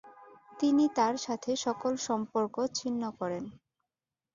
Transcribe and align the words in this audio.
তিনি 0.59 0.85
তার 0.97 1.15
সাথে 1.25 1.51
সকল 1.65 1.93
সম্পর্ক 2.07 2.55
ছিন্ন 2.77 3.01
করেন। 3.19 3.43